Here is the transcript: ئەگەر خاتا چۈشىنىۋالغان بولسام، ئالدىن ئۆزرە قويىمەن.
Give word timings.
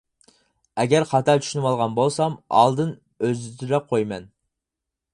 ئەگەر 0.83 1.05
خاتا 1.11 1.35
چۈشىنىۋالغان 1.43 1.95
بولسام، 2.01 2.39
ئالدىن 2.63 2.93
ئۆزرە 3.29 3.85
قويىمەن. 3.93 4.31